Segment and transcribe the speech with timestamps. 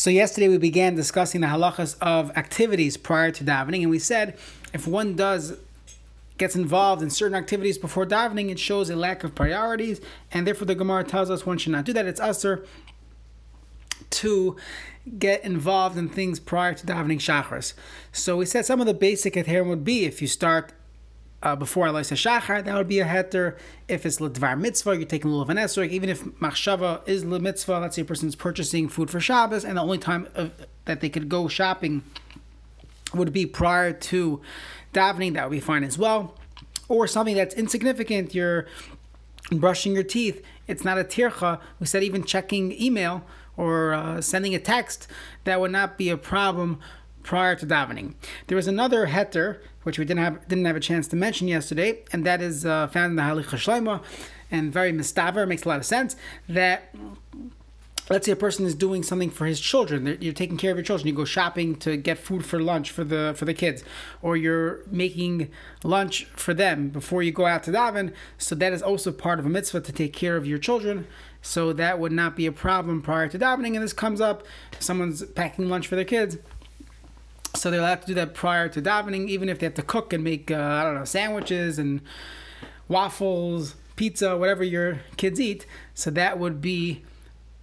[0.00, 4.38] So yesterday we began discussing the halachas of activities prior to davening, and we said
[4.72, 5.58] if one does
[6.38, 10.00] gets involved in certain activities before davening, it shows a lack of priorities,
[10.32, 12.06] and therefore the Gemara tells us one should not do that.
[12.06, 12.64] It's usher
[14.08, 14.56] to
[15.18, 17.74] get involved in things prior to davening shachars.
[18.10, 20.72] So we said some of the basic adherence would be if you start
[21.42, 23.56] uh, before Alois Shachar, that would be a heter.
[23.88, 25.90] If it's Ledvar Mitzvah, you're taking a little of an esrog.
[25.90, 29.76] Even if Machshava is Le Mitzvah, let's say a person's purchasing food for Shabbos, and
[29.76, 30.52] the only time of,
[30.84, 32.02] that they could go shopping
[33.14, 34.40] would be prior to
[34.92, 36.36] davening, that would be fine as well.
[36.88, 38.66] Or something that's insignificant, you're
[39.50, 41.60] brushing your teeth, it's not a tircha.
[41.78, 43.24] We said even checking email
[43.56, 45.08] or uh, sending a text,
[45.44, 46.78] that would not be a problem
[47.22, 48.14] prior to davening.
[48.46, 52.00] There was another heter which we didn't have didn't have a chance to mention yesterday,
[52.12, 54.02] and that is uh, found in the Halicha Shlomo,
[54.50, 56.16] and very mistaver makes a lot of sense
[56.48, 56.94] that.
[58.08, 60.18] Let's say a person is doing something for his children.
[60.20, 61.06] You're taking care of your children.
[61.06, 63.84] You go shopping to get food for lunch for the for the kids,
[64.20, 65.48] or you're making
[65.84, 68.12] lunch for them before you go out to daven.
[68.36, 71.06] So that is also part of a mitzvah to take care of your children.
[71.40, 73.74] So that would not be a problem prior to davening.
[73.74, 74.44] And this comes up.
[74.80, 76.36] Someone's packing lunch for their kids
[77.54, 80.12] so they're allowed to do that prior to davening, even if they have to cook
[80.12, 82.00] and make, uh, I don't know, sandwiches and
[82.88, 85.66] waffles, pizza, whatever your kids eat.
[85.94, 87.02] So that would be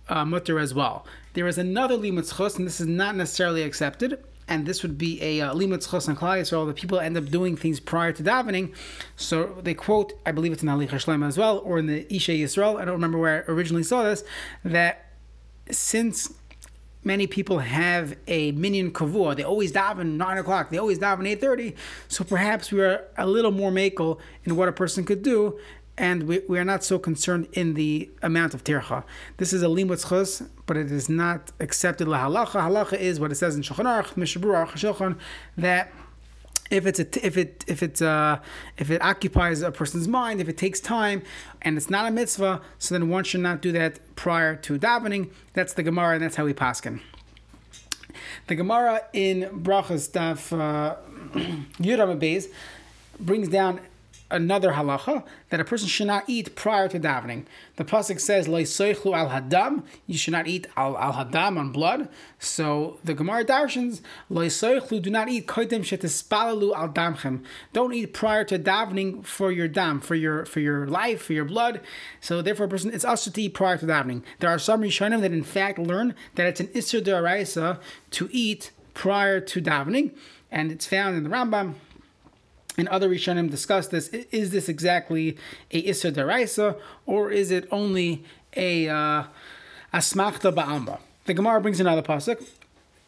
[0.10, 1.06] uh, mutter as well.
[1.34, 4.24] There is another limud chus, and this is not necessarily accepted.
[4.50, 6.68] And this would be a uh, limud chus and klal Yisrael.
[6.68, 8.74] The people end up doing things prior to davening.
[9.16, 12.40] So they quote, I believe it's in Ali Shlema as well, or in the Ishei
[12.40, 12.80] Yisrael.
[12.80, 14.24] I don't remember where I originally saw this.
[14.64, 15.12] That
[15.70, 16.34] since
[17.08, 19.36] many people have a minyan kavua.
[19.36, 20.70] They always daven nine o'clock.
[20.70, 21.74] They always daven eight thirty.
[22.08, 25.58] So perhaps we are a little more makel in what a person could do,
[25.98, 29.04] and we, we are not so concerned in the amount of tircha.
[29.38, 32.62] This is a limud chus, but it is not accepted la halacha.
[32.68, 35.18] Halacha is what it says in Shulchan Aruch, Mishabur Shulchan,
[35.58, 35.92] that
[36.70, 38.40] if it's a, if it if it uh,
[38.78, 41.22] if it occupies a person's mind, if it takes time,
[41.62, 45.32] and it's not a mitzvah, so then one should not do that prior to davening.
[45.54, 47.02] That's the Gemara, and that's how we paskin.
[48.48, 50.96] The Gemara in Brachas Daf uh,
[53.20, 53.80] brings down
[54.30, 57.46] another halacha that a person should not eat prior to davening.
[57.78, 62.10] The pasuk says "Loisoichlu al hadam," you should not eat al, al hadam on blood.
[62.40, 64.02] So the Gemara darshans
[64.32, 67.44] "Loisoichlu," do not eat koitem shetispalalu al damchem.
[67.74, 71.46] Don't eat prior to davening for your dam, for your for your life, for your
[71.46, 71.82] blood.
[72.22, 74.24] So therefore, a person it's also to eat prior to davening.
[74.40, 77.80] There are some rishonim that in fact learn that it's an isser deraisa
[78.12, 80.12] to eat prior to davening,
[80.52, 81.76] and it's found in the Rambam
[82.78, 84.10] and other Rishonim discuss this.
[84.10, 85.38] Is this exactly
[85.72, 88.24] a Isser Deraisa, or is it only
[88.56, 89.24] a uh,
[89.94, 91.00] Asmachta Ba'amba?
[91.26, 92.46] The Gemara brings another pasuk,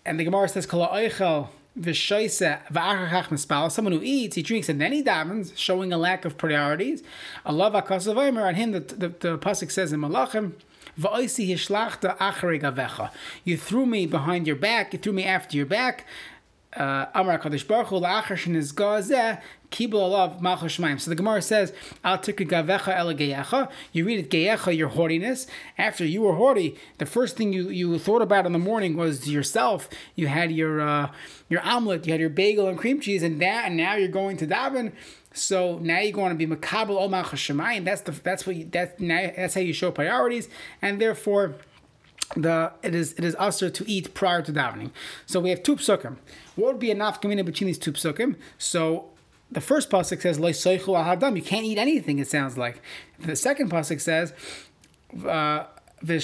[0.06, 1.50] and the Gemara says, Kala Eichel
[1.82, 7.04] Someone who eats, he drinks, and then he davens, showing a lack of priorities.
[7.46, 10.54] Allah v'akasav on him, the, the, the pasuk says in Malachim,
[13.46, 16.06] you threw me behind your back, you threw me after your back.
[16.76, 19.42] Uh, Amar Kadosh Baruch Hu la'achar
[19.72, 25.48] kibul alav So the Gemara says, Al gavecha el You read it geyecha, your haughtiness.
[25.80, 29.28] After you were haughty, the first thing you, you thought about in the morning was
[29.28, 29.90] yourself.
[30.16, 31.12] You had your uh,
[31.50, 34.38] your omelet, you had your bagel and cream cheese, and that, and now you're going
[34.38, 34.92] to daven.
[35.34, 39.00] So now you're going to be makabel ol malchus That's the that's what you, that's
[39.00, 40.50] now that's how you show priorities,
[40.82, 41.56] and therefore
[42.36, 44.92] the it is it is usher to eat prior to davening.
[45.26, 46.18] So we have two psukim.
[46.56, 48.36] What would be enough coming between these two psukim?
[48.58, 49.10] So
[49.52, 51.36] the first pasuk says lo hadam.
[51.36, 52.20] You can't eat anything.
[52.20, 52.82] It sounds like.
[53.20, 54.34] The second pasuk says.
[55.28, 55.66] Uh,
[56.02, 56.22] we, we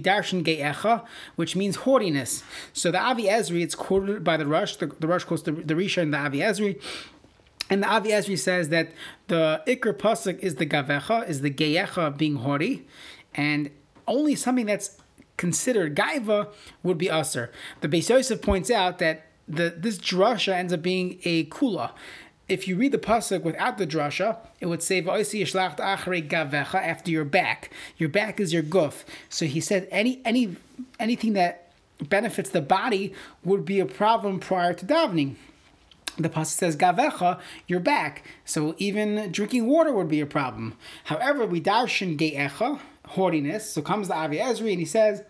[0.00, 1.04] darshan ge'echa,
[1.36, 2.42] which means haughtiness.
[2.72, 5.74] So the Avi Ezri, it's quoted by the Rush, the, the Rush quotes the, the
[5.74, 6.80] Risha and the Avi Ezri.
[7.70, 8.90] And the Avi says that
[9.28, 12.86] the Iker Pasuk is the Gavecha, is the Geyecha being haughty,
[13.34, 13.70] and
[14.08, 14.98] only something that's
[15.36, 16.48] considered Gaiva
[16.82, 17.50] would be Aser.
[17.80, 21.92] The Beis Yosef points out that the this drasha ends up being a kula.
[22.48, 27.70] If you read the pasuk without the drasha, it would say gavecha after your back.
[27.96, 29.04] Your back is your guf.
[29.28, 30.56] So he said any any
[30.98, 31.72] anything that
[32.08, 33.12] benefits the body
[33.44, 35.36] would be a problem prior to davening.
[36.16, 38.24] The pasuk says gavecha, your back.
[38.44, 40.76] So even drinking water would be a problem.
[41.04, 43.72] However, we darshan ge'echa, haughtiness.
[43.72, 45.22] So comes the Avi Ezri and he says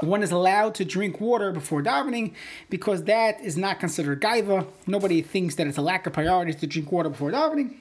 [0.00, 2.34] one is allowed to drink water before davening
[2.70, 4.66] because that is not considered gaiva.
[4.86, 7.74] Nobody thinks that it's a lack of priorities to drink water before davening.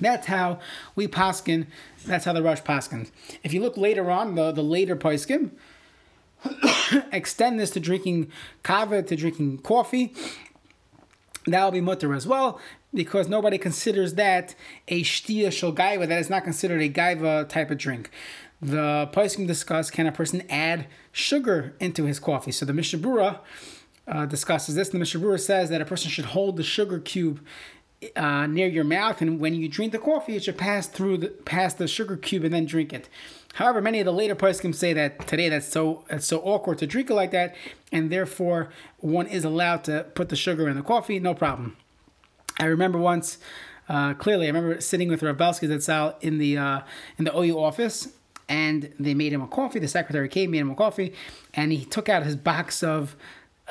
[0.00, 0.60] That's how
[0.94, 1.66] we paskin.
[2.06, 3.10] That's how the Rush paskins.
[3.42, 5.50] If you look later on, the, the later paiskim
[7.12, 8.30] extend this to drinking
[8.62, 10.12] kava, to drinking coffee.
[11.46, 12.60] That'll be mutter as well,
[12.92, 14.54] because nobody considers that
[14.88, 16.06] a shtia shel gaiva.
[16.06, 18.10] That is not considered a gaiva type of drink.
[18.60, 22.50] The paiskim discuss can a person add sugar into his coffee.
[22.52, 23.38] So the Mishnah Berurah
[24.08, 24.88] uh, discusses this.
[24.88, 27.40] The Mishnah Berurah says that a person should hold the sugar cube
[28.14, 31.28] uh, near your mouth, and when you drink the coffee, it should pass through the
[31.28, 33.08] past the sugar cube and then drink it.
[33.54, 36.86] However, many of the later can say that today that's so it's so awkward to
[36.86, 37.56] drink it like that,
[37.90, 41.76] and therefore one is allowed to put the sugar in the coffee, no problem.
[42.60, 43.38] I remember once
[43.88, 44.46] uh, clearly.
[44.46, 46.80] I remember sitting with Rav Belsky Zatzal in the uh,
[47.18, 48.08] in the OU office,
[48.48, 49.80] and they made him a coffee.
[49.80, 51.14] The secretary came, made him a coffee,
[51.54, 53.16] and he took out his box of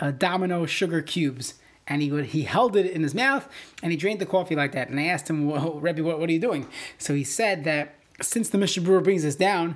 [0.01, 1.55] uh, Domino sugar cubes
[1.87, 3.47] and he would he held it in his mouth
[3.81, 4.89] and he drank the coffee like that.
[4.89, 6.67] And I asked him, well, Rebbe, what, what are you doing?
[6.97, 9.75] So he said that since the Mishnah Berurah brings us down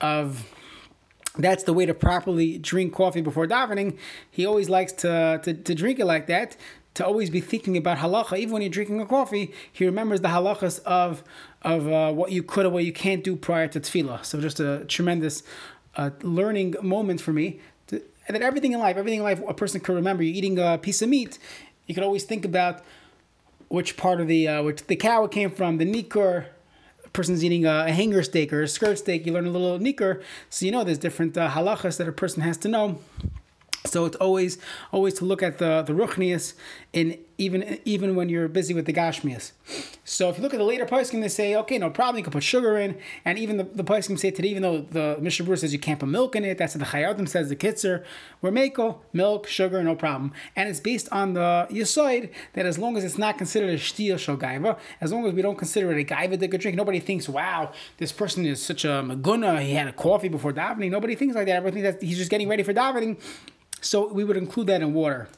[0.00, 0.52] of
[1.38, 3.98] that's the way to properly drink coffee before davening.
[4.30, 6.56] He always likes to, to, to drink it like that,
[6.94, 8.38] to always be thinking about halacha.
[8.38, 11.22] Even when you're drinking a coffee, he remembers the halachas of
[11.62, 14.24] of uh, what you could or what you can't do prior to tefillah.
[14.24, 15.42] So just a tremendous
[15.96, 17.60] uh, learning moment for me
[18.26, 20.22] and then everything in life, everything in life, a person could remember.
[20.22, 21.38] You're eating a piece of meat,
[21.86, 22.82] you could always think about
[23.68, 26.46] which part of the uh, which the cow it came from, the nikur.
[27.04, 29.26] A person's eating a, a, hanger steak or a skirt steak.
[29.26, 32.42] You learn a little nikur, so you know there's different uh, halachas that a person
[32.42, 32.98] has to know.
[33.86, 34.58] So it's always
[34.92, 36.54] always to look at the the ruchnius
[36.92, 39.52] in even even when you're busy with the gashmias.
[40.04, 42.32] So if you look at the later poskim, they say, okay, no problem, you can
[42.32, 45.58] put sugar in, and even the, the poskim say today, even though the Mishnah Berurah
[45.58, 48.04] says you can't put milk in it, that's what the Chayei Adam says, the Kitzer,
[48.40, 50.32] we're milk, sugar, no problem.
[50.54, 54.18] And it's based on the Yisoid that as long as it's not considered a shtil
[54.18, 57.00] shel gaiva, as long as we don't consider it a gaiva that could drink, nobody
[57.00, 60.90] thinks, wow, this person is such a maguna, he had a coffee before davening.
[60.90, 61.56] Nobody thinks like that.
[61.56, 63.18] Everybody thinks that he's just getting ready for davening.
[63.86, 65.28] So we would include that in water.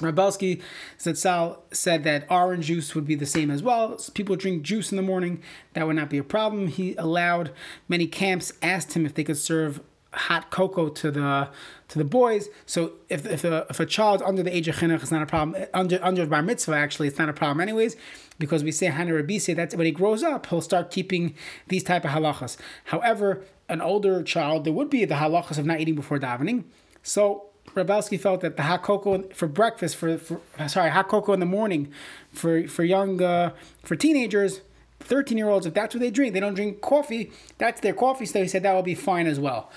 [0.00, 0.62] Rav Belsky
[0.98, 4.00] Zatzal said that orange juice would be the same as well.
[4.14, 5.42] People drink juice in the morning,
[5.74, 6.68] that would not be a problem.
[6.68, 7.50] He allowed
[7.88, 9.80] many camps asked him if they could serve
[10.12, 11.48] hot cocoa to the
[11.88, 12.48] to the boys.
[12.66, 15.26] So if, if a if a child's under the age of chinuch, it's not a
[15.26, 15.62] problem.
[15.62, 17.96] Uh, under under bar mitzvah, actually, it's not a problem anyways,
[18.38, 21.34] because we say Hana Rabbi say that when he grows up, he'll start keeping
[21.68, 22.56] these type of halachas.
[22.84, 26.64] However, an older child, there would be the halachas of not eating before davening.
[27.02, 31.40] So Rabowski felt that the hot cocoa for breakfast, for, for sorry, hot cocoa in
[31.40, 31.92] the morning,
[32.32, 33.52] for for young uh,
[33.82, 34.60] for teenagers,
[34.98, 37.30] thirteen year olds, if that's what they drink, they don't drink coffee.
[37.58, 38.26] That's their coffee.
[38.26, 39.70] So he said that will be fine as well.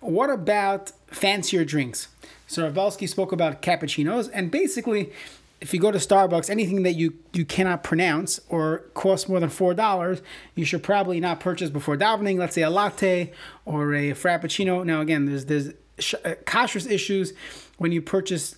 [0.00, 2.08] what about fancier drinks?
[2.48, 5.12] So Rabowski spoke about cappuccinos, and basically,
[5.60, 9.48] if you go to Starbucks, anything that you, you cannot pronounce or costs more than
[9.48, 10.20] four dollars,
[10.54, 12.38] you should probably not purchase before davening.
[12.38, 13.32] Let's say a latte
[13.64, 14.84] or a frappuccino.
[14.84, 15.68] Now again, there's there's
[16.24, 17.32] uh, kashrus issues
[17.78, 18.56] when you purchase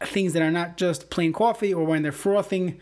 [0.00, 2.78] things that are not just plain coffee or when they're frothing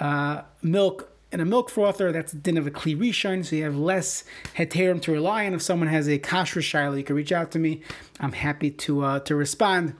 [0.00, 2.10] uh, milk in a milk frother.
[2.10, 4.24] That's din of a kli rishon, so you have less
[4.56, 5.54] heterim to rely on.
[5.54, 7.82] If someone has a kashrus shiloh, you can reach out to me.
[8.18, 9.94] I'm happy to uh, to respond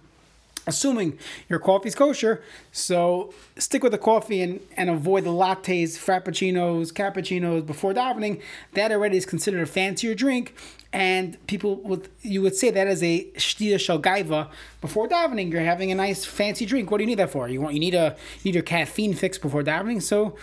[0.67, 1.19] assuming
[1.49, 2.43] your coffee's kosher.
[2.73, 8.41] So stick with the coffee and, and avoid the lattes, frappuccinos, cappuccinos before davening.
[8.73, 10.55] That already is considered a fancier drink.
[10.93, 15.53] And people would you would say that as a shtia shalgaiva before davening.
[15.53, 16.91] You're having a nice fancy drink.
[16.91, 17.49] What do you need that for?
[17.49, 20.03] You want you need a you need your caffeine fix before davening.
[20.03, 20.37] So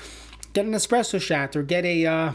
[0.53, 2.31] get an espresso shot or get a uh,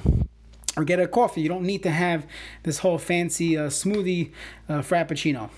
[0.77, 1.43] or get a coffee.
[1.43, 2.27] You don't need to have
[2.65, 4.33] this whole fancy uh, smoothie
[4.69, 5.51] uh, frappuccino.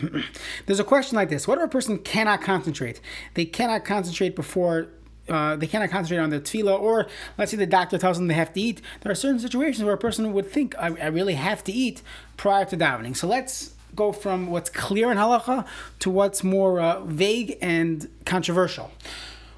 [0.66, 3.00] There's a question like this: What if a person cannot concentrate?
[3.34, 4.88] They cannot concentrate before.
[5.28, 7.06] Uh, they cannot concentrate on their tefillah, or
[7.38, 8.80] let's say the doctor tells them they have to eat.
[9.02, 12.02] There are certain situations where a person would think, I, I really have to eat
[12.36, 13.16] prior to davening.
[13.16, 15.66] So let's go from what's clear in halacha
[16.00, 18.90] to what's more uh, vague and controversial.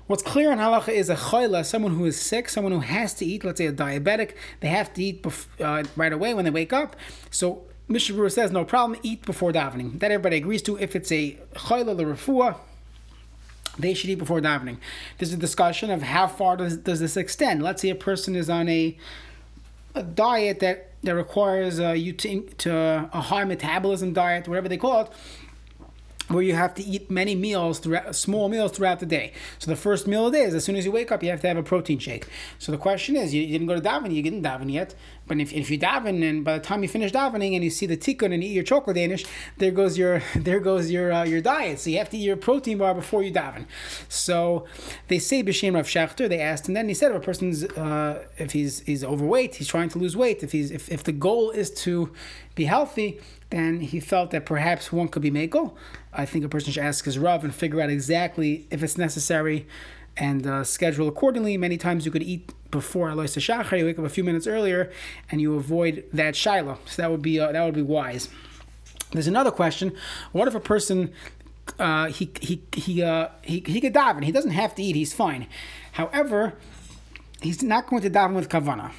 [0.09, 3.25] What's clear in halacha is a chayla, someone who is sick, someone who has to
[3.25, 6.51] eat, let's say a diabetic, they have to eat bef- uh, right away when they
[6.51, 6.97] wake up.
[7.31, 9.99] So Mishnah Berurah says no problem, eat before davening.
[10.01, 10.79] That everybody agrees to.
[10.79, 12.57] If it's a chayla refuah,
[13.79, 14.79] they should eat before davening.
[15.19, 17.63] There's a discussion of how far does, does this extend.
[17.63, 18.97] Let's say a person is on a,
[19.95, 24.77] a diet that, that requires uh, you to, to a high metabolism diet, whatever they
[24.77, 25.09] call it.
[26.29, 29.33] Where you have to eat many meals throughout small meals throughout the day.
[29.59, 31.31] So the first meal of the day is as soon as you wake up, you
[31.31, 32.27] have to have a protein shake.
[32.59, 34.95] So the question is, you, didn't go to daven, you didn't daven yet.
[35.27, 37.87] But if, if you daven and by the time you finish davening and you see
[37.87, 39.25] the tikkun and eat your chocolate Danish,
[39.59, 41.79] there goes your there goes your uh, your diet.
[41.79, 43.67] So you have to eat your protein bar before you daven.
[44.09, 44.67] So
[45.09, 46.29] they say b'shem Rav Schachter.
[46.29, 49.69] They asked, and then he said, if a person's uh, if he's he's overweight, he's
[49.69, 50.43] trying to lose weight.
[50.43, 52.13] If he's if, if the goal is to
[52.55, 53.21] be healthy,
[53.53, 55.75] then he felt that perhaps one could be makel.
[56.11, 59.67] I think a person should ask his Rav and figure out exactly if it's necessary
[60.17, 61.59] and uh, schedule accordingly.
[61.59, 64.91] Many times you could eat before Alois Shachar, you wake up a few minutes earlier,
[65.31, 66.79] and you avoid that shiloh.
[66.87, 68.31] So that would be uh, that would be wise.
[69.11, 69.95] There's another question:
[70.33, 71.13] What if a person
[71.79, 74.25] uh, he he he uh, he he could daven?
[74.25, 74.97] He doesn't have to eat.
[74.97, 75.47] He's fine.
[75.93, 76.55] However,
[77.43, 78.93] he's not going to daven with kavana.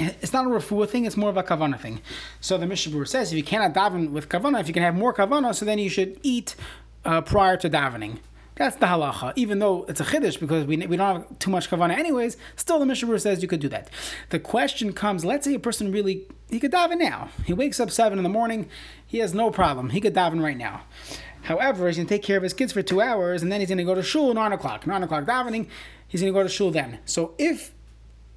[0.00, 2.00] It's not a refuah thing; it's more of a kavana thing.
[2.40, 5.12] So the Mishnah says, if you cannot daven with kavana, if you can have more
[5.12, 6.56] kavana, so then you should eat
[7.04, 8.18] uh, prior to davening.
[8.56, 9.32] That's the halacha.
[9.36, 12.78] Even though it's a chiddush because we, we don't have too much kavana anyways, still
[12.78, 13.88] the Mishnah says you could do that.
[14.30, 17.30] The question comes: Let's say a person really he could daven now.
[17.46, 18.68] He wakes up seven in the morning.
[19.06, 19.90] He has no problem.
[19.90, 20.82] He could daven right now.
[21.42, 23.68] However, he's going to take care of his kids for two hours, and then he's
[23.70, 24.86] going to go to shul nine o'clock.
[24.86, 25.68] Nine o'clock davening.
[26.06, 26.98] He's going to go to shul then.
[27.04, 27.72] So if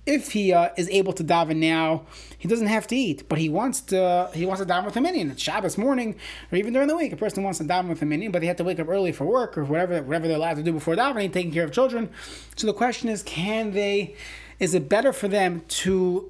[0.05, 2.03] if he uh, is able to daven now,
[2.37, 5.01] he doesn't have to eat, but he wants to he wants to daven with a
[5.01, 5.31] minion.
[5.31, 6.15] It's Shabbos morning,
[6.51, 7.13] or even during the week.
[7.13, 9.13] A person wants to daven with a minion, but they have to wake up early
[9.13, 12.09] for work or whatever whatever they're allowed to do before davening, taking care of children.
[12.57, 14.15] So the question is, can they?
[14.59, 16.29] Is it better for them to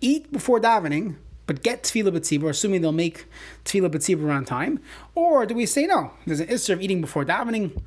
[0.00, 3.24] eat before davening, but get tefillah b'tzibur, assuming they'll make
[3.64, 4.80] tefillah b'tzibur on time,
[5.14, 6.12] or do we say no?
[6.26, 7.80] There's an issue of eating before davening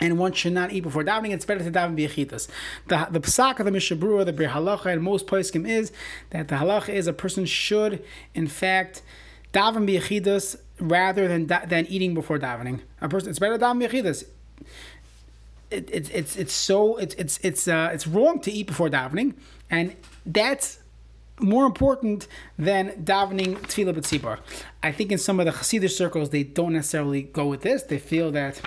[0.00, 1.32] and one should not eat before davening.
[1.32, 2.48] It's better to daven biyachitas.
[2.88, 5.92] The the psak of the Mishabura, the Biur Halacha, and most poskim is
[6.30, 9.02] that the halacha is a person should, in fact,
[9.52, 12.80] daven biyachitas rather than than eating before davening.
[13.00, 14.26] A person, it's better to daven biyachitas.
[15.70, 19.34] It, it, it's it's so it's it's it's uh, it's wrong to eat before davening,
[19.70, 20.78] and that's
[21.40, 24.38] more important than davening tefillah b'tzibur.
[24.82, 27.82] I think in some of the Hasidic circles they don't necessarily go with this.
[27.82, 28.60] They feel that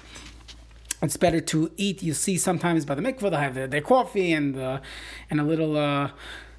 [1.01, 2.03] it's better to eat.
[2.03, 4.79] You see sometimes by the mikvah they have their, their coffee and uh,
[5.29, 6.11] and a little uh,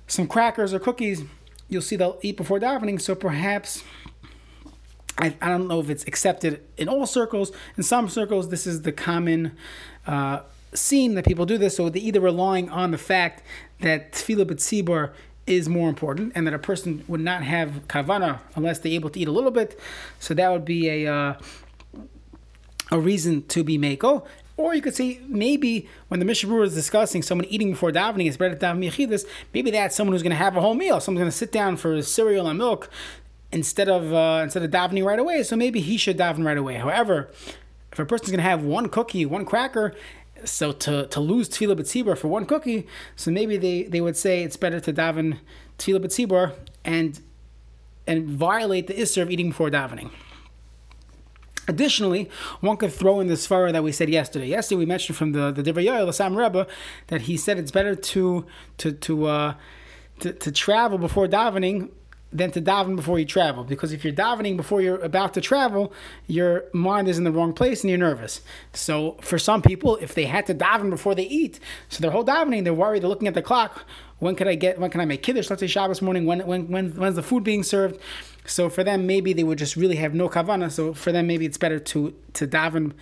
[0.06, 1.22] some crackers or cookies.
[1.68, 3.00] You'll see they'll eat before davening.
[3.00, 3.84] So perhaps
[5.18, 7.52] I, I don't know if it's accepted in all circles.
[7.76, 9.52] In some circles, this is the common
[10.06, 10.40] uh,
[10.72, 11.76] scene that people do this.
[11.76, 13.44] So they're either relying on the fact
[13.80, 15.12] that tefillah b'tzibur
[15.46, 19.18] is more important, and that a person would not have kavana unless they're able to
[19.18, 19.78] eat a little bit.
[20.20, 21.34] So that would be a uh,
[22.90, 24.24] a reason to be mako.
[24.56, 28.36] Or you could say maybe when the Mishabur is discussing someone eating before davening is
[28.36, 31.00] better to daven michidus, maybe that's someone who's going to have a whole meal.
[31.00, 32.90] Someone's going to sit down for cereal and milk
[33.52, 35.42] instead of uh, instead of davening right away.
[35.44, 36.74] So maybe he should daven right away.
[36.74, 37.30] However,
[37.90, 39.94] if a person's going to have one cookie, one cracker,
[40.44, 44.42] so to, to lose tefillah b'tzibur for one cookie, so maybe they, they would say
[44.42, 45.38] it's better to daven
[45.78, 46.52] tefillah b'tzibur
[46.84, 47.20] and
[48.06, 50.10] and violate the isser of eating before davening.
[51.68, 52.28] Additionally,
[52.60, 54.46] one could throw in the svara that we said yesterday.
[54.46, 56.66] Yesterday we mentioned from the the Divrei Yoel, the Satmar Rebbe,
[57.08, 58.46] that he said it's better to
[58.78, 59.54] to to uh,
[60.20, 61.90] to, to travel before davening
[62.32, 63.64] than to daven before you travel.
[63.64, 65.92] Because if you're davening before you're about to travel,
[66.26, 68.40] your mind is in the wrong place and you're nervous.
[68.72, 72.24] So for some people, if they had to daven before they eat, so their whole
[72.24, 73.84] davening, they're worried, they're looking at the clock.
[74.20, 74.78] When can I get?
[74.78, 75.50] When can I make kiddush?
[75.50, 76.26] Let's say Shabbos morning.
[76.26, 78.00] When when when when's the food being served?
[78.46, 80.70] So for them, maybe they would just really have no kavana.
[80.70, 82.92] So for them, maybe it's better to to daven,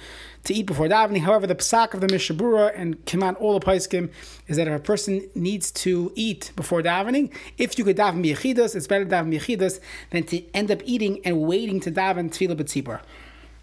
[0.45, 1.23] to eat before davening.
[1.23, 4.11] However, the psak of the Mishabura and Kiman all the paiskim
[4.47, 8.77] is that if a person needs to eat before davening, if you could daven biyachidas,
[8.77, 12.57] it's better to daven biyachidas than to end up eating and waiting to daven tefillah
[12.57, 13.01] b'tzibur.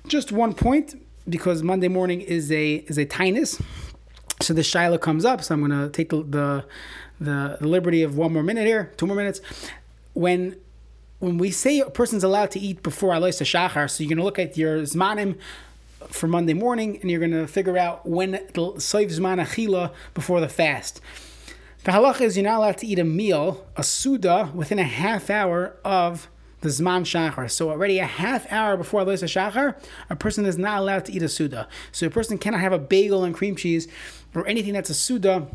[0.08, 0.96] Just one point,
[1.28, 3.62] because Monday morning is a is a tinus.
[4.42, 5.42] So the shiloh comes up.
[5.44, 6.66] So I'm going to take the, the
[7.20, 9.42] the liberty of one more minute here, two more minutes.
[10.14, 10.58] When
[11.20, 14.24] when we say a person's allowed to eat before Alois Shachar, so you're going to
[14.24, 15.38] look at your Zmanim
[16.08, 20.40] for Monday morning and you're going to figure out when the Soiv Zman Achila before
[20.40, 21.02] the fast.
[21.84, 25.30] The halacha is you're not allowed to eat a meal, a Suda, within a half
[25.30, 26.30] hour of
[26.62, 27.50] the Zman Shachar.
[27.50, 29.76] So already a half hour before Alois Shachar,
[30.10, 31.68] a person is not allowed to eat a Suda.
[31.92, 33.88] So a person cannot have a bagel and cream cheese
[34.34, 35.48] or anything that's a Suda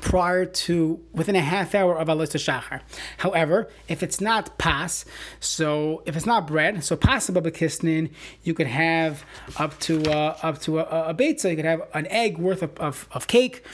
[0.00, 2.80] prior to within a half hour of Alos Shachar.
[3.18, 5.04] However, if it's not pas,
[5.40, 8.10] so if it's not bread, so possible bekisnin,
[8.42, 9.24] you could have
[9.56, 12.76] up to uh, up to a, a beitza, you could have an egg worth of,
[12.78, 13.64] of, of cake.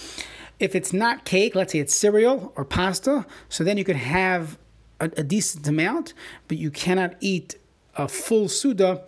[0.61, 4.59] If it's not cake, let's say it's cereal or pasta, so then you could have
[5.01, 6.15] a, a decent amount,
[6.49, 7.57] but you cannot eat
[7.97, 9.05] a full suda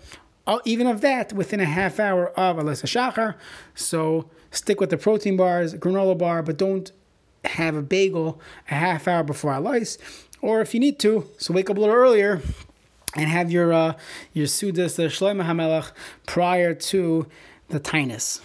[0.47, 3.35] uh, even of that within a half hour of Alas Shachar.
[3.75, 6.91] So stick with the protein bars, granola bar, but don't
[7.47, 9.99] have a bagel a half hour before Alais.
[10.41, 12.43] Or if you need to, so wake up a little earlier
[13.17, 13.95] and have your uh,
[14.33, 15.93] your Sudas, the Shlomo HaMelech,
[16.27, 17.27] prior to
[17.69, 18.41] the Tainus.